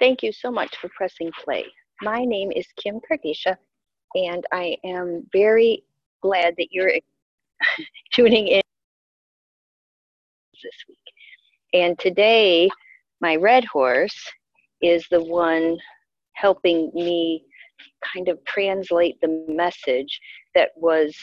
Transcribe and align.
Thank 0.00 0.22
you 0.22 0.32
so 0.32 0.50
much 0.50 0.76
for 0.76 0.88
pressing 0.96 1.32
play. 1.44 1.64
My 2.02 2.24
name 2.24 2.52
is 2.52 2.66
Kim 2.76 3.00
Caradeccia, 3.00 3.56
and 4.14 4.44
I 4.52 4.76
am 4.84 5.26
very 5.32 5.82
glad 6.22 6.54
that 6.56 6.68
you're 6.70 6.92
tuning 8.12 8.46
in 8.46 8.62
this 10.62 10.84
week. 10.88 10.98
And 11.72 11.98
today, 11.98 12.68
my 13.20 13.34
red 13.36 13.64
horse 13.64 14.30
is 14.80 15.04
the 15.10 15.22
one 15.22 15.76
helping 16.34 16.92
me 16.94 17.44
kind 18.14 18.28
of 18.28 18.38
translate 18.44 19.20
the 19.20 19.44
message 19.48 20.20
that 20.54 20.70
was 20.76 21.16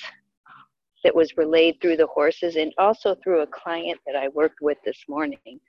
that 1.05 1.15
was 1.15 1.37
relayed 1.37 1.79
through 1.79 1.95
the 1.95 2.07
horses 2.07 2.55
and 2.55 2.73
also 2.77 3.15
through 3.23 3.41
a 3.41 3.47
client 3.47 3.99
that 4.05 4.15
I 4.15 4.27
worked 4.29 4.59
with 4.59 4.77
this 4.83 4.97
morning. 5.07 5.61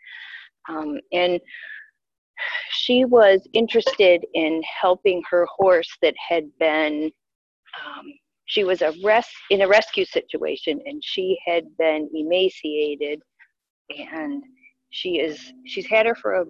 Um, 0.68 0.98
and 1.12 1.38
she 2.70 3.04
was 3.04 3.46
interested 3.52 4.24
in 4.34 4.62
helping 4.80 5.22
her 5.30 5.46
horse 5.56 5.90
that 6.02 6.14
had 6.16 6.44
been 6.58 7.10
um, 7.84 8.12
she 8.46 8.64
was 8.64 8.80
a 8.82 8.94
res- 9.02 9.26
in 9.50 9.62
a 9.62 9.68
rescue 9.68 10.04
situation 10.04 10.80
and 10.86 11.02
she 11.04 11.38
had 11.46 11.64
been 11.78 12.08
emaciated 12.14 13.20
and 14.12 14.42
she 14.90 15.18
is 15.18 15.52
she's 15.66 15.86
had 15.86 16.06
her 16.06 16.14
for 16.14 16.34
a, 16.34 16.44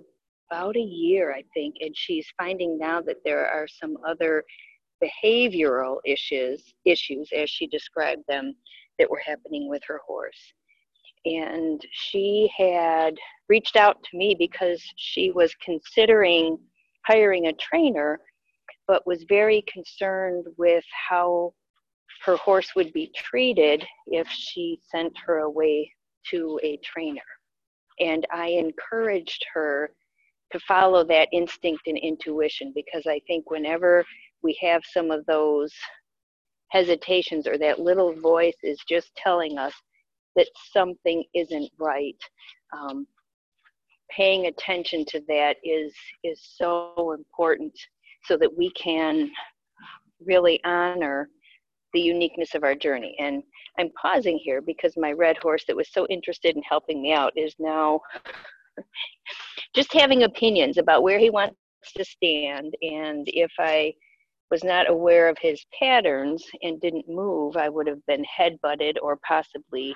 about 0.51 0.77
a 0.77 0.81
year 0.81 1.33
i 1.33 1.43
think 1.55 1.75
and 1.81 1.97
she's 1.97 2.27
finding 2.39 2.79
now 2.79 3.01
that 3.01 3.17
there 3.25 3.47
are 3.47 3.67
some 3.67 3.97
other 4.07 4.45
behavioral 5.03 5.97
issues 6.07 6.75
issues 6.85 7.29
as 7.37 7.51
she 7.51 7.67
described 7.67 8.23
them 8.29 8.55
that 8.99 9.11
were 9.11 9.23
happening 9.25 9.69
with 9.69 9.83
her 9.87 10.01
horse. 10.07 10.53
And 11.25 11.81
she 11.91 12.51
had 12.57 13.15
reached 13.49 13.77
out 13.77 14.03
to 14.05 14.17
me 14.17 14.35
because 14.39 14.83
she 14.97 15.31
was 15.31 15.55
considering 15.65 16.59
hiring 17.07 17.47
a 17.47 17.53
trainer 17.55 18.21
but 18.89 19.07
was 19.07 19.25
very 19.29 19.65
concerned 19.73 20.47
with 20.57 20.85
how 21.09 21.53
her 22.25 22.37
horse 22.37 22.75
would 22.75 22.93
be 22.93 23.11
treated 23.15 23.85
if 24.07 24.29
she 24.29 24.81
sent 24.91 25.13
her 25.25 25.41
away 25.41 25.91
to 26.31 26.59
a 26.63 26.79
trainer. 26.79 27.21
And 28.01 28.27
I 28.33 28.49
encouraged 28.49 29.45
her 29.53 29.91
to 30.53 30.61
follow 30.61 31.05
that 31.05 31.29
instinct 31.33 31.83
and 31.87 31.99
intuition 31.99 32.73
because 32.75 33.07
I 33.07 33.21
think 33.27 33.51
whenever 33.51 34.05
we 34.43 34.59
have 34.63 34.83
some 34.93 35.11
of 35.11 35.27
those 35.27 35.73
hesitations 36.71 37.47
or 37.47 37.59
that 37.59 37.81
little 37.81 38.13
voice 38.15 38.57
is 38.63 38.79
just 38.89 39.15
telling 39.17 39.59
us 39.59 39.75
that 40.37 40.49
something 40.73 41.25
isn't 41.35 41.71
right. 41.79 42.17
Um, 42.77 43.07
paying 44.15 44.47
attention 44.47 45.05
to 45.07 45.21
that 45.29 45.57
is 45.65 45.93
is 46.25 46.41
so 46.57 47.15
important 47.19 47.73
so 48.25 48.37
that 48.37 48.57
we 48.57 48.71
can 48.73 49.31
really 50.25 50.61
honor 50.65 51.29
the 51.93 52.01
uniqueness 52.01 52.55
of 52.55 52.65
our 52.65 52.75
journey. 52.75 53.17
And 53.19 53.43
I'm 53.79 53.91
pausing 54.01 54.39
here 54.39 54.61
because 54.61 54.95
my 54.97 55.13
red 55.13 55.37
horse 55.39 55.65
that 55.67 55.77
was 55.77 55.93
so 55.93 56.07
interested 56.09 56.57
in 56.57 56.63
helping 56.63 57.03
me 57.03 57.13
out 57.13 57.33
is 57.37 57.55
now 57.59 58.01
just 59.75 59.93
having 59.93 60.25
opinions 60.25 60.79
about 60.79 61.03
where 61.03 61.19
he 61.19 61.31
wants 61.31 61.57
to 61.97 62.05
stand. 62.05 62.75
And 62.83 63.27
if 63.29 63.51
I 63.59 63.95
was 64.51 64.63
not 64.63 64.91
aware 64.91 65.29
of 65.29 65.39
his 65.41 65.65
patterns 65.79 66.45
and 66.63 66.81
didn't 66.81 67.09
move, 67.09 67.57
I 67.57 67.69
would 67.69 67.87
have 67.87 68.05
been 68.07 68.25
head 68.25 68.59
butted 68.63 68.99
or 69.01 69.19
possibly 69.27 69.95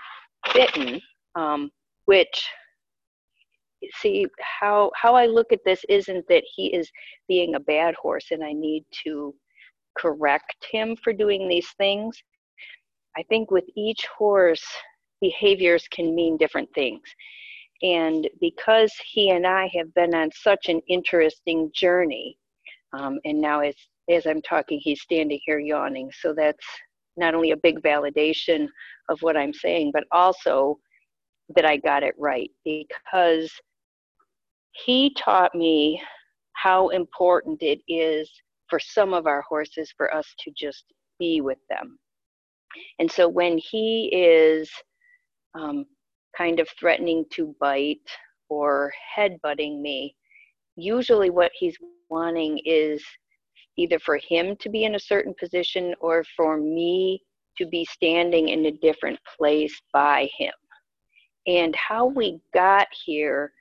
bitten, 0.54 1.00
um, 1.34 1.70
which 2.06 2.48
see 4.00 4.26
how 4.40 4.90
how 4.94 5.14
I 5.14 5.26
look 5.26 5.52
at 5.52 5.64
this 5.64 5.84
isn't 5.88 6.26
that 6.28 6.44
he 6.54 6.66
is 6.74 6.90
being 7.28 7.54
a 7.54 7.60
bad 7.60 7.94
horse 7.94 8.26
and 8.30 8.44
I 8.44 8.52
need 8.52 8.84
to 9.04 9.34
correct 9.96 10.66
him 10.70 10.96
for 10.96 11.12
doing 11.12 11.48
these 11.48 11.68
things. 11.78 12.16
I 13.16 13.22
think 13.24 13.50
with 13.50 13.64
each 13.76 14.06
horse, 14.16 14.64
behaviors 15.20 15.86
can 15.88 16.14
mean 16.14 16.36
different 16.36 16.68
things. 16.74 17.02
And 17.82 18.28
because 18.40 18.92
he 19.10 19.30
and 19.30 19.46
I 19.46 19.70
have 19.74 19.92
been 19.94 20.14
on 20.14 20.30
such 20.32 20.68
an 20.68 20.80
interesting 20.88 21.70
journey, 21.74 22.36
um, 22.92 23.18
and 23.24 23.40
now 23.40 23.60
as, 23.60 23.74
as 24.10 24.26
I'm 24.26 24.42
talking, 24.42 24.78
he's 24.82 25.00
standing 25.00 25.40
here 25.44 25.58
yawning. 25.58 26.10
So 26.20 26.34
that's 26.34 26.66
not 27.16 27.34
only 27.34 27.52
a 27.52 27.56
big 27.56 27.80
validation 27.82 28.68
of 29.08 29.20
what 29.22 29.36
I'm 29.36 29.54
saying, 29.54 29.92
but 29.92 30.04
also 30.12 30.78
that 31.56 31.64
I 31.64 31.78
got 31.78 32.02
it 32.02 32.14
right 32.18 32.50
because 32.64 33.50
he 34.84 35.14
taught 35.14 35.54
me 35.54 36.02
how 36.52 36.88
important 36.88 37.62
it 37.62 37.80
is 37.88 38.30
for 38.68 38.78
some 38.78 39.14
of 39.14 39.26
our 39.26 39.42
horses 39.42 39.92
for 39.96 40.12
us 40.14 40.26
to 40.40 40.52
just 40.56 40.84
be 41.18 41.40
with 41.40 41.58
them. 41.68 41.98
And 42.98 43.10
so 43.10 43.28
when 43.28 43.58
he 43.58 44.10
is 44.12 44.70
um, 45.58 45.86
kind 46.36 46.60
of 46.60 46.68
threatening 46.78 47.24
to 47.32 47.54
bite 47.60 47.98
or 48.48 48.92
head-butting 49.14 49.82
me, 49.82 50.14
usually 50.76 51.30
what 51.30 51.50
he's 51.58 51.76
wanting 52.08 52.60
is 52.64 53.02
either 53.76 53.98
for 53.98 54.18
him 54.28 54.56
to 54.60 54.68
be 54.68 54.84
in 54.84 54.94
a 54.94 55.00
certain 55.00 55.34
position 55.38 55.94
or 56.00 56.24
for 56.36 56.58
me 56.58 57.22
to 57.58 57.66
be 57.66 57.84
standing 57.84 58.48
in 58.48 58.66
a 58.66 58.72
different 58.72 59.18
place 59.36 59.74
by 59.92 60.28
him. 60.38 60.52
And 61.46 61.74
how 61.74 62.06
we 62.06 62.38
got 62.54 62.86
here 63.04 63.52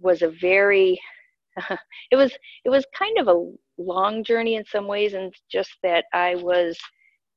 was 0.00 0.22
a 0.22 0.30
very 0.40 1.00
it 2.10 2.16
was 2.16 2.32
it 2.64 2.70
was 2.70 2.84
kind 2.96 3.18
of 3.18 3.28
a 3.28 3.52
long 3.78 4.24
journey 4.24 4.56
in 4.56 4.64
some 4.64 4.86
ways 4.86 5.14
and 5.14 5.32
just 5.50 5.72
that 5.82 6.04
I 6.12 6.34
was 6.36 6.78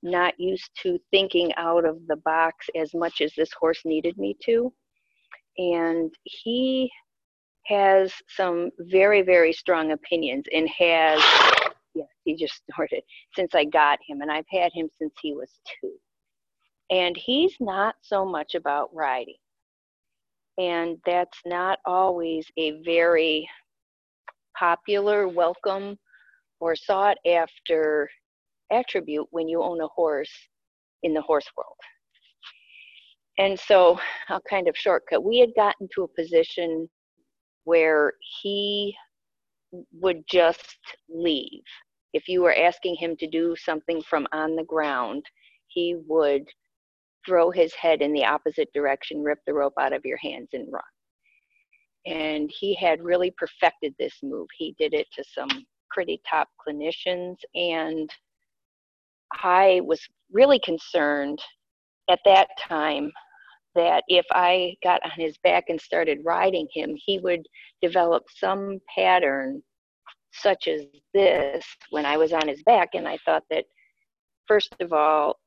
not 0.03 0.39
used 0.39 0.69
to 0.83 0.99
thinking 1.11 1.53
out 1.55 1.85
of 1.85 1.99
the 2.07 2.17
box 2.17 2.67
as 2.75 2.93
much 2.93 3.21
as 3.21 3.33
this 3.35 3.51
horse 3.53 3.81
needed 3.85 4.17
me 4.17 4.35
to. 4.43 4.71
And 5.57 6.13
he 6.23 6.91
has 7.65 8.13
some 8.29 8.69
very, 8.79 9.21
very 9.21 9.51
strong 9.51 9.91
opinions 9.91 10.45
and 10.53 10.69
has, 10.69 11.21
yes, 11.95 12.07
he 12.23 12.35
just 12.35 12.61
snorted 12.73 13.03
since 13.35 13.55
I 13.55 13.65
got 13.65 13.99
him, 14.07 14.21
and 14.21 14.31
I've 14.31 14.45
had 14.49 14.71
him 14.73 14.89
since 14.97 15.13
he 15.21 15.33
was 15.33 15.49
two. 15.81 15.93
And 16.89 17.17
he's 17.17 17.55
not 17.59 17.95
so 18.01 18.25
much 18.25 18.55
about 18.55 18.93
riding. 18.93 19.35
And 20.57 20.97
that's 21.05 21.39
not 21.45 21.79
always 21.85 22.45
a 22.57 22.81
very 22.83 23.47
popular, 24.57 25.27
welcome, 25.27 25.97
or 26.59 26.75
sought 26.75 27.17
after 27.27 28.09
attribute 28.71 29.27
when 29.31 29.47
you 29.47 29.61
own 29.61 29.81
a 29.81 29.87
horse 29.87 30.31
in 31.03 31.13
the 31.13 31.21
horse 31.21 31.47
world. 31.55 31.75
And 33.37 33.59
so 33.59 33.99
I'll 34.29 34.41
kind 34.49 34.67
of 34.67 34.75
shortcut. 34.75 35.23
We 35.23 35.37
had 35.39 35.53
gotten 35.55 35.87
to 35.93 36.03
a 36.03 36.21
position 36.21 36.89
where 37.65 38.13
he 38.41 38.95
would 39.93 40.23
just 40.27 40.77
leave. 41.09 41.61
If 42.13 42.27
you 42.27 42.41
were 42.41 42.55
asking 42.55 42.95
him 42.95 43.15
to 43.17 43.27
do 43.27 43.55
something 43.57 44.01
from 44.01 44.27
on 44.31 44.55
the 44.55 44.63
ground, 44.63 45.23
he 45.67 45.95
would 46.07 46.43
throw 47.27 47.51
his 47.51 47.73
head 47.75 48.01
in 48.01 48.13
the 48.13 48.25
opposite 48.25 48.69
direction, 48.73 49.21
rip 49.21 49.39
the 49.45 49.53
rope 49.53 49.73
out 49.79 49.93
of 49.93 50.05
your 50.05 50.17
hands, 50.17 50.49
and 50.53 50.67
run. 50.71 50.81
And 52.05 52.49
he 52.59 52.73
had 52.73 53.03
really 53.03 53.31
perfected 53.37 53.93
this 53.99 54.15
move. 54.23 54.47
He 54.57 54.73
did 54.79 54.93
it 54.93 55.07
to 55.13 55.23
some 55.35 55.49
pretty 55.91 56.21
top 56.27 56.47
clinicians, 56.65 57.35
and 57.53 58.09
I 59.43 59.81
was 59.83 59.99
really 60.31 60.59
concerned 60.59 61.39
at 62.09 62.19
that 62.25 62.47
time 62.59 63.11
that 63.75 64.03
if 64.07 64.25
I 64.31 64.75
got 64.83 65.03
on 65.03 65.11
his 65.15 65.37
back 65.43 65.65
and 65.69 65.79
started 65.79 66.19
riding 66.23 66.67
him, 66.73 66.95
he 66.95 67.19
would 67.19 67.45
develop 67.81 68.23
some 68.35 68.79
pattern 68.93 69.61
such 70.33 70.67
as 70.67 70.81
this 71.13 71.65
when 71.91 72.05
I 72.05 72.17
was 72.17 72.33
on 72.33 72.47
his 72.47 72.63
back. 72.63 72.89
And 72.93 73.07
I 73.07 73.17
thought 73.25 73.43
that, 73.49 73.65
first 74.47 74.75
of 74.79 74.93
all, 74.93 75.37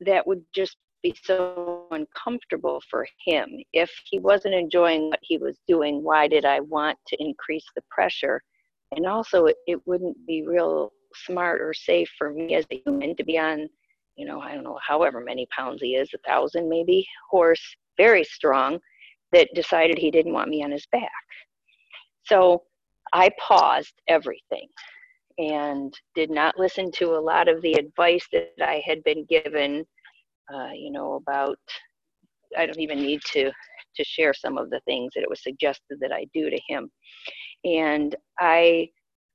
that 0.00 0.26
would 0.26 0.42
just 0.54 0.76
be 1.02 1.14
so 1.22 1.86
uncomfortable 1.90 2.82
for 2.90 3.06
him. 3.24 3.48
If 3.72 3.90
he 4.06 4.18
wasn't 4.18 4.54
enjoying 4.54 5.10
what 5.10 5.20
he 5.22 5.36
was 5.36 5.58
doing, 5.68 6.02
why 6.02 6.28
did 6.28 6.44
I 6.44 6.60
want 6.60 6.98
to 7.08 7.16
increase 7.20 7.66
the 7.74 7.82
pressure? 7.90 8.42
And 8.96 9.06
also, 9.06 9.46
it, 9.46 9.56
it 9.66 9.86
wouldn't 9.86 10.16
be 10.26 10.46
real 10.46 10.92
smart 11.14 11.60
or 11.60 11.74
safe 11.74 12.10
for 12.16 12.32
me 12.32 12.54
as 12.54 12.64
a 12.70 12.82
human 12.84 13.14
to 13.16 13.24
be 13.24 13.38
on, 13.38 13.68
you 14.16 14.26
know, 14.26 14.40
I 14.40 14.54
don't 14.54 14.64
know, 14.64 14.78
however 14.86 15.20
many 15.20 15.46
pounds 15.54 15.82
he 15.82 15.94
is, 15.94 16.10
a 16.14 16.18
thousand 16.26 16.68
maybe, 16.68 17.06
horse, 17.30 17.62
very 17.96 18.24
strong, 18.24 18.78
that 19.32 19.48
decided 19.54 19.98
he 19.98 20.10
didn't 20.10 20.32
want 20.32 20.48
me 20.48 20.64
on 20.64 20.70
his 20.70 20.86
back. 20.90 21.10
So 22.24 22.62
I 23.12 23.30
paused 23.38 23.94
everything 24.08 24.68
and 25.38 25.94
did 26.14 26.30
not 26.30 26.58
listen 26.58 26.90
to 26.92 27.14
a 27.16 27.20
lot 27.20 27.48
of 27.48 27.62
the 27.62 27.74
advice 27.74 28.26
that 28.32 28.52
I 28.62 28.82
had 28.86 29.02
been 29.04 29.24
given, 29.26 29.84
uh, 30.54 30.70
you 30.74 30.90
know, 30.92 31.14
about, 31.14 31.58
I 32.58 32.66
don't 32.66 32.80
even 32.80 32.98
need 33.00 33.22
to, 33.32 33.44
to 33.96 34.04
share 34.04 34.34
some 34.34 34.58
of 34.58 34.70
the 34.70 34.80
things 34.86 35.12
that 35.14 35.22
it 35.22 35.30
was 35.30 35.42
suggested 35.42 35.98
that 36.00 36.12
I 36.12 36.26
do 36.34 36.50
to 36.50 36.60
him. 36.68 36.90
and 37.64 38.16
I 38.40 38.90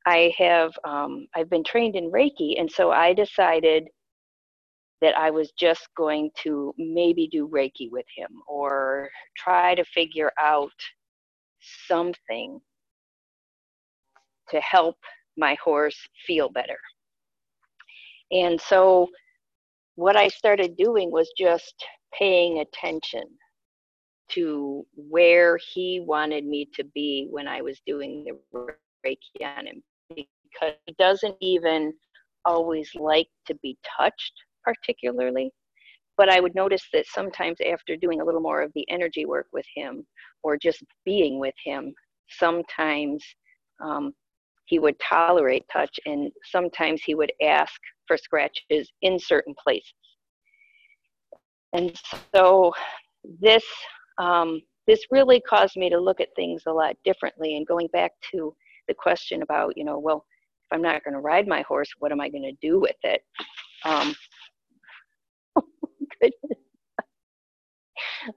I 0.07 0.33
have 0.37 0.73
um, 0.85 1.27
I've 1.35 1.49
been 1.49 1.63
trained 1.65 1.95
in 1.95 2.11
Reiki, 2.11 2.59
and 2.59 2.71
so 2.71 2.91
I 2.91 3.13
decided 3.13 3.87
that 5.01 5.17
I 5.17 5.31
was 5.31 5.51
just 5.59 5.87
going 5.97 6.31
to 6.43 6.73
maybe 6.77 7.27
do 7.31 7.47
Reiki 7.49 7.89
with 7.91 8.05
him 8.15 8.29
or 8.47 9.09
try 9.37 9.75
to 9.75 9.85
figure 9.85 10.31
out 10.39 10.71
something 11.87 12.59
to 14.49 14.61
help 14.61 14.97
my 15.39 15.55
horse 15.63 15.97
feel 16.27 16.49
better. 16.49 16.77
And 18.31 18.59
so 18.59 19.07
what 19.95 20.15
I 20.15 20.27
started 20.27 20.77
doing 20.77 21.11
was 21.11 21.31
just 21.37 21.73
paying 22.13 22.59
attention 22.59 23.23
to 24.29 24.85
where 24.95 25.57
he 25.73 26.01
wanted 26.05 26.45
me 26.45 26.69
to 26.75 26.83
be 26.93 27.27
when 27.31 27.47
I 27.47 27.61
was 27.61 27.81
doing 27.87 28.23
the 28.53 28.73
Reiki 29.05 29.57
on 29.57 29.65
him 29.67 29.83
because 30.09 30.73
he 30.85 30.95
doesn't 30.99 31.35
even 31.41 31.93
always 32.45 32.91
like 32.95 33.27
to 33.47 33.55
be 33.55 33.77
touched 33.97 34.33
particularly. 34.63 35.51
But 36.17 36.29
I 36.29 36.39
would 36.39 36.53
notice 36.53 36.83
that 36.93 37.05
sometimes 37.07 37.57
after 37.65 37.95
doing 37.95 38.21
a 38.21 38.25
little 38.25 38.41
more 38.41 38.61
of 38.61 38.71
the 38.75 38.87
energy 38.89 39.25
work 39.25 39.47
with 39.53 39.65
him 39.73 40.05
or 40.43 40.57
just 40.57 40.83
being 41.05 41.39
with 41.39 41.55
him, 41.63 41.93
sometimes 42.29 43.23
um, 43.81 44.13
he 44.69 44.77
would 44.79 44.95
tolerate 44.99 45.65
touch 45.73 45.99
and 46.05 46.31
sometimes 46.45 47.01
he 47.03 47.15
would 47.15 47.33
ask 47.41 47.73
for 48.07 48.17
scratches 48.17 48.91
in 49.01 49.17
certain 49.17 49.55
places. 49.61 49.93
And 51.73 51.99
so 52.33 52.71
this 53.41 53.63
um, 54.19 54.61
this 54.85 55.05
really 55.11 55.41
caused 55.41 55.75
me 55.75 55.89
to 55.89 55.99
look 55.99 56.19
at 56.19 56.35
things 56.35 56.63
a 56.67 56.71
lot 56.71 56.95
differently. 57.03 57.57
And 57.57 57.67
going 57.67 57.87
back 57.93 58.11
to 58.31 58.55
the 58.87 58.93
question 58.93 59.43
about, 59.43 59.77
you 59.77 59.83
know, 59.85 59.99
well, 59.99 60.25
if 60.65 60.75
I'm 60.75 60.81
not 60.81 61.03
going 61.03 61.13
to 61.13 61.19
ride 61.19 61.47
my 61.47 61.61
horse, 61.61 61.89
what 61.99 62.11
am 62.11 62.21
I 62.21 62.29
going 62.29 62.43
to 62.43 62.53
do 62.59 62.79
with 62.79 62.95
it? 63.03 63.21
Um, 63.85 64.15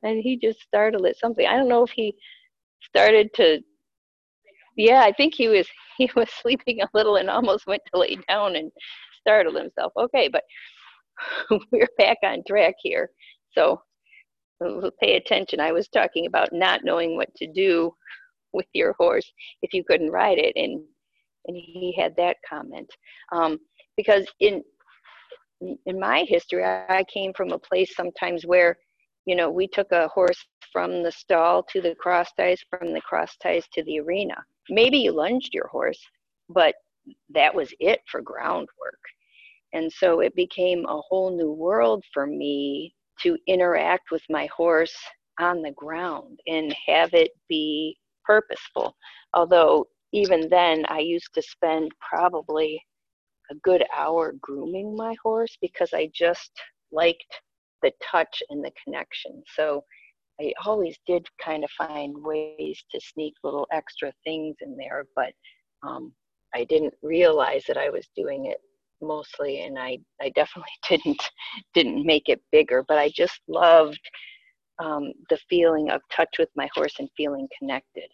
and 0.03 0.21
he 0.21 0.37
just 0.37 0.61
startled 0.61 1.07
at 1.07 1.19
something. 1.19 1.47
I 1.47 1.57
don't 1.57 1.69
know 1.69 1.85
if 1.85 1.91
he 1.91 2.15
started 2.83 3.33
to. 3.35 3.61
Yeah, 4.77 5.03
I 5.03 5.13
think 5.13 5.35
he 5.35 5.49
was 5.49 5.67
he 5.99 6.11
was 6.17 6.29
sleeping 6.41 6.81
a 6.83 6.89
little 6.95 7.17
and 7.17 7.31
almost 7.31 7.67
went 7.67 7.83
to 7.93 8.01
lay 8.01 8.17
down 8.29 8.57
and 8.57 8.71
startled 9.21 9.57
himself. 9.57 9.93
Okay, 9.97 10.29
but 10.29 10.45
we're 11.73 11.89
back 11.99 12.19
on 12.25 12.43
track 12.47 12.75
here. 12.83 13.11
So 13.53 13.83
pay 15.01 15.17
attention. 15.17 15.61
I 15.61 15.73
was 15.73 15.89
talking 15.89 16.27
about 16.27 16.53
not 16.53 16.85
knowing 16.85 17.17
what 17.17 17.35
to 17.37 17.47
do 17.53 17.93
with 18.53 18.67
your 18.75 18.95
horse 18.99 19.31
if 19.63 19.73
you 19.73 19.83
couldn't 19.85 20.11
ride 20.11 20.39
it, 20.39 20.53
and 20.57 20.83
and 21.47 21.57
he 21.57 21.95
had 21.99 22.15
that 22.17 22.37
comment 22.49 22.89
um, 23.33 23.59
because 23.97 24.27
in 24.41 24.63
in 25.87 25.99
my 26.01 26.25
history, 26.29 26.65
I 26.65 27.05
came 27.13 27.33
from 27.35 27.53
a 27.53 27.59
place 27.59 27.95
sometimes 27.95 28.45
where, 28.45 28.77
you 29.27 29.37
know, 29.37 29.51
we 29.51 29.69
took 29.69 29.93
a 29.93 30.09
horse 30.09 30.45
from 30.73 31.03
the 31.03 31.13
stall 31.13 31.63
to 31.65 31.81
the 31.81 31.95
cross 31.95 32.31
ties, 32.37 32.61
from 32.69 32.93
the 32.93 33.01
cross 33.01 33.37
ties 33.43 33.67
to 33.75 33.85
the 33.85 34.01
arena. 34.01 34.35
Maybe 34.69 34.99
you 34.99 35.13
lunged 35.13 35.55
your 35.55 35.69
horse, 35.69 36.01
but 36.49 36.75
that 37.31 37.55
was 37.55 37.73
it 37.81 38.01
for 38.11 38.21
groundwork. 38.21 39.01
And 39.73 39.91
so 39.93 40.21
it 40.21 40.35
became 40.35 40.85
a 40.87 41.01
whole 41.01 41.37
new 41.37 41.53
world 41.53 42.05
for 42.13 42.27
me 42.27 42.95
to 43.23 43.37
interact 43.47 44.11
with 44.11 44.23
my 44.29 44.49
horse 44.55 44.95
on 45.41 45.63
the 45.63 45.73
ground 45.73 46.39
and 46.47 46.75
have 46.87 47.15
it 47.15 47.31
be 47.49 47.97
purposeful. 48.25 48.95
Although, 49.35 49.87
even 50.13 50.49
then, 50.49 50.85
I 50.89 50.99
used 50.99 51.33
to 51.35 51.43
spend 51.43 51.91
probably 52.01 52.81
a 53.51 53.55
good 53.57 53.85
hour 53.97 54.35
grooming 54.41 54.95
my 54.95 55.15
horse 55.23 55.57
because 55.61 55.91
I 55.95 56.11
just 56.15 56.51
liked 56.91 57.41
the 57.83 57.93
touch 58.11 58.43
and 58.51 58.63
the 58.65 58.73
connection. 58.85 59.43
So 59.57 59.83
I 60.43 60.53
always 60.67 60.99
did 61.07 61.27
kind 61.43 61.65
of 61.65 61.71
find 61.71 62.15
ways 62.23 62.83
to 62.91 63.01
sneak 63.01 63.35
little 63.45 63.67
extra 63.73 64.13
things 64.25 64.57
in 64.61 64.77
there, 64.77 65.05
but 65.15 65.33
um, 65.83 66.13
I 66.55 66.65
didn't 66.65 66.95
realize 67.03 67.65
that 67.69 67.77
I 67.77 67.91
was 67.91 68.09
doing 68.17 68.47
it 68.47 68.59
mostly, 69.01 69.63
and 69.63 69.79
I, 69.79 69.99
I 70.21 70.31
definitely 70.31 70.73
didn't 70.89 71.31
didn't 71.75 72.05
make 72.05 72.29
it 72.29 72.43
bigger. 72.51 72.85
But 72.87 72.99
I 72.99 73.11
just 73.11 73.41
loved 73.49 74.01
um, 74.79 75.13
the 75.31 75.39
feeling 75.49 75.91
of 75.91 76.01
touch 76.11 76.37
with 76.39 76.49
my 76.57 76.69
horse 76.75 76.95
and 76.99 77.09
feeling 77.17 77.49
connected. 77.59 78.11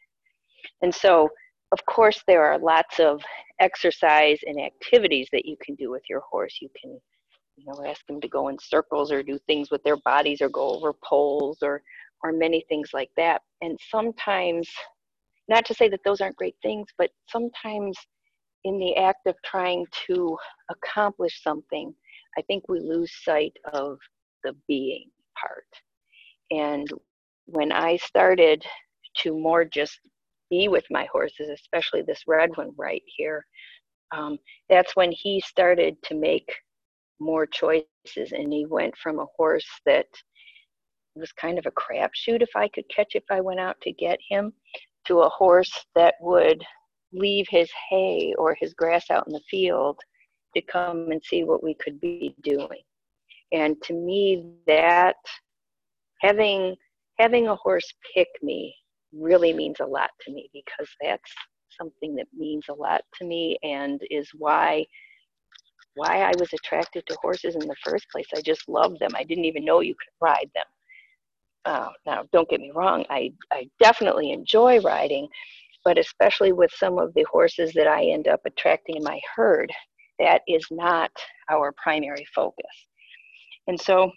And 0.83 0.95
so 0.95 1.31
of 1.73 1.85
course, 1.85 2.23
there 2.27 2.45
are 2.45 2.59
lots 2.59 2.99
of 2.99 3.23
exercise 3.61 4.39
and 4.47 4.61
activities 4.61 5.29
that 5.33 5.45
you 5.45 5.57
can 5.63 5.75
do 5.75 5.91
with 5.91 6.03
your 6.09 6.21
horse. 6.21 6.59
You 6.63 6.71
can, 6.81 6.99
you 7.57 7.67
know, 7.67 7.85
ask 7.87 8.07
them 8.07 8.21
to 8.21 8.29
go 8.29 8.49
in 8.49 8.57
circles 8.59 9.13
or 9.13 9.23
do 9.23 9.39
things 9.47 9.71
with 9.71 9.83
their 9.83 9.99
bodies 9.99 10.41
or 10.41 10.49
go 10.49 10.71
over 10.71 10.93
poles 11.05 11.59
or, 11.63 11.83
or 12.23 12.33
many 12.33 12.65
things 12.69 12.91
like 12.93 13.11
that. 13.17 13.43
And 13.61 13.79
sometimes, 13.91 14.69
not 15.49 15.65
to 15.67 15.75
say 15.75 15.89
that 15.89 16.01
those 16.05 16.21
aren't 16.21 16.37
great 16.37 16.57
things, 16.63 16.89
but 16.99 17.11
sometimes 17.29 17.97
in 18.65 18.79
the 18.79 18.97
act 18.97 19.27
of 19.27 19.37
trying 19.45 19.87
to 20.07 20.37
accomplish 20.71 21.43
something, 21.43 21.95
I 22.37 22.43
think 22.43 22.65
we 22.69 22.81
lose 22.81 23.13
sight 23.25 23.57
of 23.73 23.99
the 24.45 24.55
being 24.67 25.07
part. 25.41 25.65
And 26.51 26.89
when 27.47 27.73
I 27.73 27.97
started 27.97 28.65
to 29.19 29.39
more 29.39 29.65
just 29.65 29.99
be 30.51 30.69
with 30.69 30.85
my 30.91 31.07
horses, 31.11 31.49
especially 31.49 32.03
this 32.03 32.23
red 32.27 32.51
one 32.57 32.71
right 32.77 33.03
here, 33.07 33.45
um, 34.13 34.39
that's 34.69 34.97
when 34.97 35.13
he 35.13 35.41
started 35.41 35.97
to 36.05 36.15
make 36.15 36.51
more 37.21 37.47
choices. 37.47 37.87
And 38.17 38.53
he 38.53 38.67
went 38.67 38.97
from 38.97 39.19
a 39.19 39.27
horse 39.37 39.69
that 39.87 40.07
was 41.19 41.33
kind 41.33 41.59
of 41.59 41.67
a 41.67 41.73
crapshoot 41.73 42.43
if 42.43 42.51
I 42.55 42.69
could 42.69 42.85
catch 42.95 43.15
if 43.15 43.25
I 43.31 43.41
went 43.41 43.61
out 43.61 43.77
to 43.83 43.93
get 43.93 44.19
him, 44.29 44.53
to 45.07 45.21
a 45.21 45.29
horse 45.29 45.73
that 45.95 46.15
would 46.21 46.63
leave 47.13 47.47
his 47.49 47.71
hay 47.91 48.35
or 48.39 48.55
his 48.55 48.75
grass 48.75 49.11
out 49.11 49.27
in 49.27 49.33
the 49.33 49.41
field 49.51 49.99
to 50.55 50.63
come 50.63 51.11
and 51.11 51.23
see 51.25 51.45
what 51.45 51.63
we 51.63 51.75
could 51.75 52.01
be 52.01 52.35
doing. 52.43 52.83
And 53.53 53.81
to 53.85 53.95
me, 53.95 54.45
that 54.67 55.17
having 56.21 56.75
having 57.19 57.49
a 57.49 57.57
horse 57.57 57.93
pick 58.15 58.29
me 58.43 58.75
really 59.13 59.53
means 59.53 59.81
a 59.81 59.87
lot 59.87 60.11
to 60.21 60.33
me 60.33 60.51
because 60.53 60.89
that's 61.03 61.33
something 61.81 62.15
that 62.15 62.27
means 62.37 62.65
a 62.69 62.75
lot 62.75 63.03
to 63.19 63.25
me 63.25 63.59
and 63.63 64.01
is 64.11 64.29
why 64.37 64.85
why 65.95 66.23
I 66.23 66.33
was 66.39 66.53
attracted 66.53 67.05
to 67.07 67.17
horses 67.21 67.57
in 67.57 67.67
the 67.67 67.75
first 67.83 68.07
place. 68.13 68.27
I 68.37 68.41
just 68.41 68.69
love 68.69 68.99
them. 68.99 69.11
I 69.17 69.25
didn't 69.25 69.47
even 69.47 69.65
know 69.65 69.81
you 69.81 69.95
could 69.95 70.25
ride 70.25 70.51
them. 70.55 70.67
Uh, 71.65 71.89
now, 72.07 72.25
don't 72.33 72.49
get 72.49 72.61
me 72.61 72.73
wrong, 72.75 73.05
I, 73.11 73.33
I 73.53 73.69
definitely 73.81 74.33
enjoy 74.33 74.81
riding, 74.81 75.29
but 75.85 75.99
especially 75.99 76.53
with 76.53 76.71
some 76.75 76.99
of 76.99 77.13
the 77.15 77.25
horses 77.31 77.73
that 77.75 77.87
I 77.87 78.05
end 78.07 78.29
up 78.29 78.41
attracting 78.47 78.97
in 78.97 79.03
my 79.03 79.21
herd, 79.37 79.71
that 80.19 80.43
is 80.49 80.67
not 80.71 81.11
our 81.51 81.73
primary 81.83 82.27
focus. 82.35 82.65
And 83.67 83.81
so, 83.81 84.11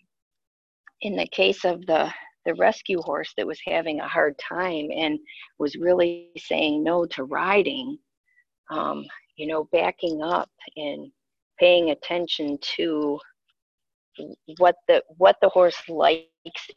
in 1.01 1.15
the 1.15 1.27
case 1.27 1.65
of 1.65 1.86
the 1.88 2.12
the 2.45 2.55
rescue 2.55 3.00
horse 3.01 3.31
that 3.38 3.45
was 3.45 3.60
having 3.65 4.00
a 4.00 4.07
hard 4.07 4.36
time 4.39 4.88
and 4.95 5.19
was 5.60 5.75
really 5.75 6.29
saying 6.38 6.83
no 6.83 7.05
to 7.05 7.24
riding, 7.25 7.98
um, 8.71 9.05
you 9.36 9.48
know, 9.48 9.67
backing 9.71 10.21
up 10.24 10.50
and 10.75 11.12
paying 11.60 11.91
attention 11.91 12.57
to 12.62 13.19
what 14.58 14.75
the 14.88 15.04
what 15.18 15.36
the 15.42 15.50
horse 15.50 15.82
likes 15.88 16.25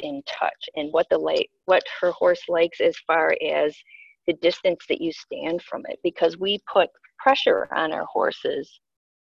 in 0.01 0.23
touch 0.27 0.69
and 0.77 0.93
what 0.93 1.07
the 1.11 1.19
like 1.19 1.49
what 1.67 1.83
her 2.01 2.11
horse 2.13 2.43
likes 2.49 2.81
as 2.81 2.95
far 3.07 3.37
as 3.47 3.77
the 4.27 4.35
distance 4.35 4.85
that 4.89 5.01
you 5.01 5.13
stand 5.13 5.63
from 5.63 5.83
it. 5.89 5.99
Because 6.03 6.39
we 6.39 6.59
put 6.73 6.89
pressure 7.19 7.69
on 7.75 7.93
our 7.93 8.05
horses 8.07 8.81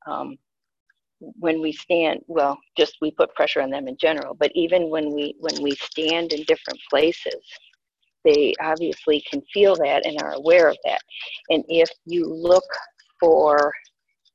um, 0.06 0.36
when 1.38 1.60
we 1.60 1.72
stand 1.72 2.20
well 2.28 2.58
just 2.78 2.96
we 3.02 3.10
put 3.10 3.34
pressure 3.34 3.60
on 3.60 3.68
them 3.68 3.88
in 3.88 3.96
general 4.00 4.34
but 4.34 4.50
even 4.54 4.88
when 4.88 5.12
we 5.12 5.34
when 5.40 5.62
we 5.62 5.72
stand 5.72 6.32
in 6.32 6.42
different 6.44 6.80
places 6.88 7.42
they 8.24 8.54
obviously 8.60 9.22
can 9.30 9.42
feel 9.52 9.74
that 9.76 10.04
and 10.04 10.20
are 10.22 10.32
aware 10.32 10.68
of 10.68 10.76
that. 10.84 11.00
And 11.48 11.64
if 11.68 11.90
you 12.04 12.26
look 12.26 12.64
for 13.18 13.72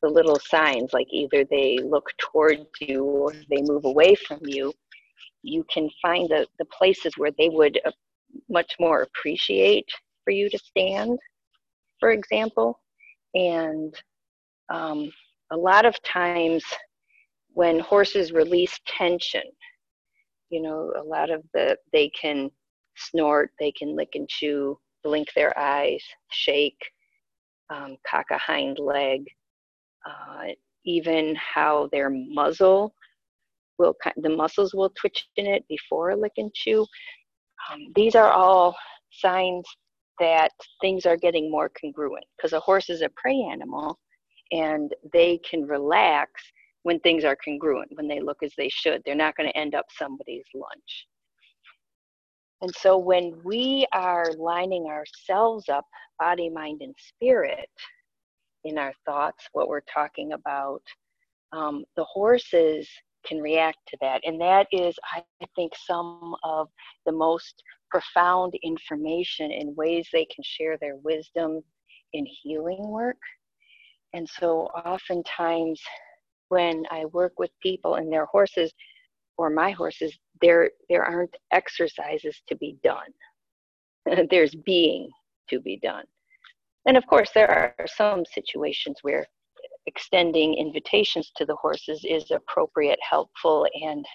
the 0.05 0.13
little 0.19 0.39
signs 0.39 0.93
like 0.93 1.07
either 1.11 1.43
they 1.45 1.79
look 1.83 2.09
toward 2.17 2.65
you 2.79 3.03
or 3.03 3.33
they 3.49 3.61
move 3.61 3.85
away 3.85 4.15
from 4.27 4.39
you 4.43 4.71
you 5.43 5.63
can 5.71 5.89
find 6.01 6.29
the, 6.29 6.47
the 6.59 6.65
places 6.65 7.13
where 7.17 7.31
they 7.37 7.49
would 7.49 7.79
uh, 7.85 7.91
much 8.49 8.75
more 8.79 9.03
appreciate 9.03 9.87
for 10.23 10.31
you 10.31 10.49
to 10.49 10.57
stand 10.57 11.17
for 11.99 12.11
example. 12.11 12.79
And 13.33 13.93
um, 14.69 15.11
a 15.51 15.57
lot 15.57 15.85
of 15.85 16.01
times 16.03 16.63
when 17.53 17.79
horses 17.79 18.31
release 18.31 18.79
tension, 18.85 19.43
you 20.49 20.61
know, 20.61 20.93
a 20.97 21.03
lot 21.03 21.29
of 21.29 21.43
the, 21.53 21.77
they 21.91 22.09
can 22.09 22.49
snort, 22.95 23.51
they 23.59 23.71
can 23.71 23.95
lick 23.95 24.09
and 24.15 24.27
chew, 24.29 24.77
blink 25.03 25.29
their 25.35 25.57
eyes, 25.57 26.03
shake, 26.29 26.79
um, 27.69 27.97
cock 28.09 28.27
a 28.31 28.37
hind 28.37 28.77
leg, 28.79 29.25
uh, 30.05 30.47
even 30.85 31.35
how 31.35 31.89
their 31.91 32.09
muzzle 32.09 32.93
will, 33.77 33.95
the 34.17 34.29
muscles 34.29 34.73
will 34.73 34.91
twitch 34.99 35.27
in 35.37 35.47
it 35.47 35.67
before 35.67 36.11
a 36.11 36.15
lick 36.15 36.33
and 36.37 36.53
chew. 36.53 36.85
Um, 37.71 37.79
these 37.95 38.15
are 38.15 38.31
all 38.31 38.75
signs 39.11 39.65
that 40.19 40.51
things 40.81 41.05
are 41.05 41.17
getting 41.17 41.51
more 41.51 41.69
congruent 41.81 42.25
because 42.37 42.53
a 42.53 42.59
horse 42.59 42.89
is 42.89 43.01
a 43.01 43.09
prey 43.15 43.41
animal 43.51 43.97
and 44.51 44.93
they 45.11 45.39
can 45.49 45.65
relax 45.65 46.29
when 46.83 46.99
things 46.99 47.25
are 47.25 47.37
congruent, 47.43 47.89
when 47.95 48.07
they 48.07 48.21
look 48.21 48.37
as 48.43 48.53
they 48.57 48.69
should. 48.69 49.01
They're 49.05 49.15
not 49.15 49.35
going 49.35 49.49
to 49.49 49.57
end 49.57 49.73
up 49.73 49.85
somebody's 49.97 50.45
lunch. 50.53 51.07
And 52.61 52.73
so 52.75 52.97
when 52.97 53.33
we 53.43 53.85
are 53.91 54.25
lining 54.37 54.85
ourselves 54.85 55.67
up, 55.67 55.85
body, 56.19 56.49
mind, 56.49 56.81
and 56.81 56.95
spirit, 56.97 57.69
in 58.65 58.77
our 58.77 58.93
thoughts, 59.05 59.47
what 59.53 59.69
we're 59.69 59.81
talking 59.81 60.33
about, 60.33 60.81
um, 61.53 61.85
the 61.95 62.03
horses 62.03 62.89
can 63.25 63.39
react 63.39 63.77
to 63.87 63.97
that. 64.01 64.21
And 64.25 64.39
that 64.41 64.67
is, 64.71 64.95
I 65.13 65.23
think, 65.55 65.73
some 65.75 66.35
of 66.43 66.67
the 67.05 67.11
most 67.11 67.63
profound 67.89 68.53
information 68.63 69.51
in 69.51 69.75
ways 69.75 70.07
they 70.11 70.25
can 70.25 70.43
share 70.43 70.77
their 70.77 70.97
wisdom 70.97 71.61
in 72.13 72.25
healing 72.43 72.87
work. 72.87 73.17
And 74.13 74.27
so, 74.27 74.67
oftentimes, 74.85 75.81
when 76.49 76.83
I 76.91 77.05
work 77.05 77.33
with 77.37 77.51
people 77.61 77.95
and 77.95 78.11
their 78.11 78.25
horses 78.25 78.73
or 79.37 79.49
my 79.49 79.71
horses, 79.71 80.17
there 80.41 80.71
there 80.89 81.03
aren't 81.03 81.35
exercises 81.51 82.41
to 82.47 82.55
be 82.55 82.77
done. 82.83 83.07
There's 84.29 84.55
being 84.55 85.09
to 85.49 85.59
be 85.59 85.77
done. 85.77 86.05
And 86.85 86.97
of 86.97 87.05
course, 87.07 87.31
there 87.33 87.49
are 87.49 87.87
some 87.87 88.23
situations 88.25 88.97
where 89.01 89.25
extending 89.87 90.55
invitations 90.55 91.31
to 91.35 91.45
the 91.45 91.55
horses 91.55 92.05
is 92.07 92.31
appropriate, 92.31 92.99
helpful, 93.07 93.67
and 93.81 94.05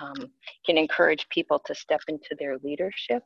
um, 0.00 0.30
can 0.64 0.78
encourage 0.78 1.28
people 1.28 1.60
to 1.66 1.74
step 1.74 2.00
into 2.08 2.34
their 2.38 2.58
leadership. 2.58 3.22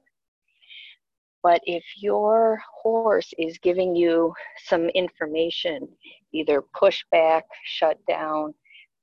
But 1.42 1.60
if 1.64 1.84
your 1.96 2.60
horse 2.82 3.32
is 3.38 3.58
giving 3.58 3.94
you 3.94 4.32
some 4.64 4.88
information, 4.90 5.88
either 6.32 6.62
pushback, 6.74 7.42
shut 7.64 7.98
down, 8.08 8.52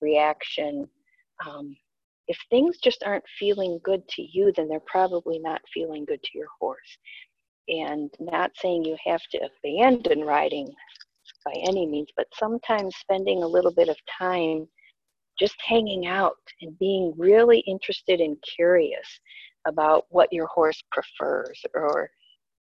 reaction, 0.02 0.90
um, 1.48 1.76
if 2.28 2.38
things 2.50 2.78
just 2.84 3.04
aren't 3.06 3.24
feeling 3.40 3.80
good 3.84 4.08
to 4.10 4.22
you, 4.22 4.52
then 4.56 4.68
they're 4.68 4.82
probably 4.86 5.40
not 5.40 5.62
feeling 5.74 6.06
good 6.06 6.22
to 6.24 6.38
your 6.38 6.48
horse. 6.60 6.98
And 7.68 8.10
not 8.20 8.52
saying 8.56 8.86
you 8.86 8.98
have 9.06 9.22
to 9.32 9.50
abandon 9.64 10.22
riding 10.22 10.70
by 11.46 11.54
any 11.68 11.86
means, 11.86 12.10
but 12.16 12.28
sometimes 12.34 12.96
spending 12.98 13.44
a 13.44 13.48
little 13.48 13.74
bit 13.74 13.90
of 13.90 13.98
time 14.20 14.68
just 15.40 15.56
hanging 15.66 16.06
out 16.06 16.38
and 16.62 16.78
being 16.80 17.14
really 17.18 17.60
interested 17.60 18.20
and 18.20 18.38
curious 18.56 19.20
about 19.68 20.06
what 20.10 20.32
your 20.32 20.48
horse 20.48 20.82
prefers 20.92 21.60
or 21.74 22.10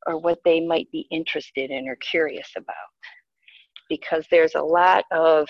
or 0.05 0.19
what 0.19 0.39
they 0.45 0.61
might 0.61 0.89
be 0.91 1.05
interested 1.11 1.69
in 1.69 1.87
or 1.87 1.95
curious 1.97 2.49
about. 2.55 2.75
Because 3.89 4.25
there's 4.31 4.55
a 4.55 4.61
lot 4.61 5.03
of 5.11 5.47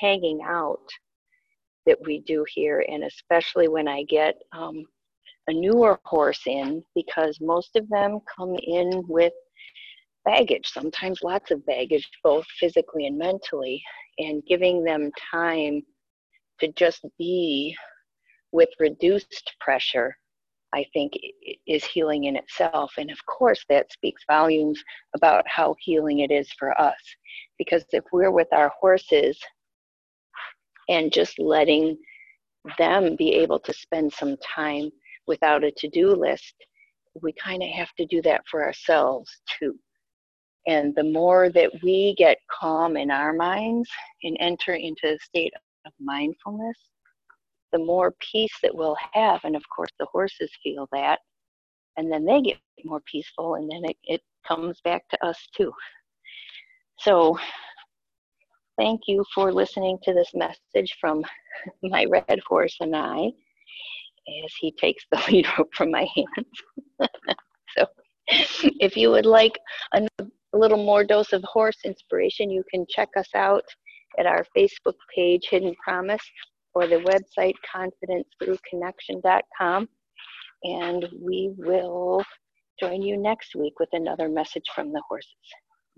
hanging 0.00 0.40
out 0.46 0.86
that 1.88 1.98
we 2.04 2.20
do 2.20 2.44
here 2.54 2.84
and 2.86 3.02
especially 3.02 3.66
when 3.66 3.88
i 3.88 4.02
get 4.04 4.36
um, 4.52 4.84
a 5.48 5.52
newer 5.52 5.98
horse 6.04 6.42
in 6.46 6.82
because 6.94 7.38
most 7.40 7.74
of 7.74 7.88
them 7.88 8.20
come 8.36 8.54
in 8.62 9.02
with 9.08 9.32
baggage, 10.24 10.68
sometimes 10.68 11.22
lots 11.22 11.50
of 11.50 11.64
baggage, 11.66 12.06
both 12.22 12.46
physically 12.60 13.06
and 13.06 13.16
mentally, 13.16 13.82
and 14.18 14.42
giving 14.46 14.84
them 14.84 15.10
time 15.30 15.82
to 16.60 16.68
just 16.72 17.04
be 17.18 17.74
with 18.52 18.68
reduced 18.78 19.54
pressure, 19.60 20.14
I 20.74 20.84
think 20.92 21.14
is 21.66 21.84
healing 21.84 22.24
in 22.24 22.36
itself. 22.36 22.92
And 22.98 23.10
of 23.10 23.18
course, 23.24 23.64
that 23.70 23.90
speaks 23.92 24.22
volumes 24.30 24.82
about 25.14 25.44
how 25.48 25.74
healing 25.80 26.18
it 26.20 26.30
is 26.30 26.50
for 26.58 26.78
us. 26.78 27.00
Because 27.56 27.84
if 27.92 28.04
we're 28.12 28.30
with 28.30 28.48
our 28.52 28.70
horses 28.78 29.38
and 30.90 31.12
just 31.12 31.38
letting 31.38 31.96
them 32.76 33.16
be 33.16 33.32
able 33.34 33.60
to 33.60 33.72
spend 33.72 34.12
some 34.12 34.36
time 34.38 34.90
without 35.28 35.62
a 35.62 35.70
to 35.76 35.88
do 35.88 36.14
list, 36.14 36.54
we 37.22 37.32
kind 37.32 37.62
of 37.62 37.68
have 37.68 37.92
to 37.98 38.06
do 38.06 38.22
that 38.22 38.42
for 38.50 38.64
ourselves 38.64 39.30
too. 39.58 39.78
And 40.66 40.94
the 40.94 41.04
more 41.04 41.50
that 41.50 41.70
we 41.82 42.14
get 42.18 42.38
calm 42.50 42.96
in 42.96 43.10
our 43.10 43.32
minds 43.32 43.88
and 44.22 44.36
enter 44.40 44.74
into 44.74 45.14
a 45.14 45.18
state 45.20 45.52
of 45.86 45.92
mindfulness, 46.00 46.76
the 47.72 47.78
more 47.78 48.14
peace 48.32 48.52
that 48.62 48.74
we'll 48.74 48.96
have. 49.12 49.40
And 49.44 49.56
of 49.56 49.62
course, 49.74 49.90
the 49.98 50.06
horses 50.06 50.50
feel 50.62 50.88
that. 50.92 51.20
And 51.96 52.12
then 52.12 52.24
they 52.24 52.40
get 52.40 52.58
more 52.84 53.00
peaceful, 53.10 53.56
and 53.56 53.68
then 53.68 53.84
it, 53.84 53.96
it 54.04 54.20
comes 54.46 54.80
back 54.84 55.08
to 55.08 55.26
us 55.26 55.48
too. 55.56 55.72
So, 57.00 57.36
thank 58.76 59.02
you 59.08 59.24
for 59.34 59.52
listening 59.52 59.98
to 60.04 60.14
this 60.14 60.30
message 60.32 60.96
from 61.00 61.24
my 61.82 62.04
red 62.04 62.40
horse 62.46 62.76
and 62.80 62.94
I 62.94 63.32
as 64.44 64.52
he 64.60 64.72
takes 64.72 65.04
the 65.10 65.22
lead 65.30 65.46
rope 65.58 65.74
from 65.74 65.90
my 65.90 66.06
hands. 66.14 66.62
so, 67.76 67.86
if 68.28 68.96
you 68.96 69.10
would 69.10 69.26
like 69.26 69.58
a 69.94 70.06
little 70.52 70.84
more 70.84 71.02
dose 71.04 71.32
of 71.32 71.42
horse 71.44 71.78
inspiration, 71.84 72.50
you 72.50 72.64
can 72.70 72.84
check 72.88 73.08
us 73.16 73.28
out 73.34 73.64
at 74.18 74.26
our 74.26 74.44
Facebook 74.56 74.96
page, 75.14 75.46
Hidden 75.50 75.74
Promise, 75.82 76.22
or 76.74 76.86
the 76.86 76.96
website 76.96 77.54
confidencethroughconnection.com. 77.74 79.88
And 80.64 81.08
we 81.20 81.52
will 81.56 82.24
join 82.80 83.02
you 83.02 83.16
next 83.16 83.54
week 83.54 83.78
with 83.78 83.90
another 83.92 84.28
message 84.28 84.64
from 84.74 84.92
the 84.92 85.00
horses. 85.08 85.30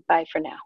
Bye 0.07 0.25
for 0.31 0.39
now. 0.39 0.57